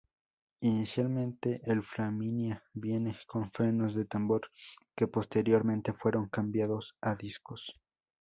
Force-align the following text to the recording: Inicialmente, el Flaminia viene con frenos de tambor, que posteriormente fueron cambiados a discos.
Inicialmente, 0.61 1.61
el 1.63 1.83
Flaminia 1.83 2.63
viene 2.73 3.15
con 3.27 3.51
frenos 3.51 3.93
de 3.93 4.05
tambor, 4.05 4.41
que 4.95 5.05
posteriormente 5.05 5.93
fueron 5.93 6.27
cambiados 6.27 6.95
a 7.01 7.13
discos. 7.15 7.75